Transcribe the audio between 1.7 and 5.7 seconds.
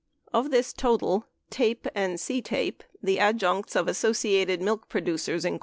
and CTAPE (the adjuncts of Associated Milk Producers, Inc.)